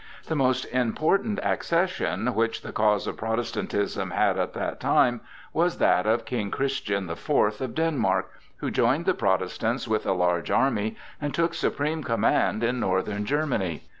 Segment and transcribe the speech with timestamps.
[0.25, 5.21] The most important accession which the cause of Protestantism had at that time
[5.53, 10.13] was that of King Christian the Fourth of Denmark, who joined the Protestants with a
[10.13, 13.83] large army and took supreme command in northern Germany.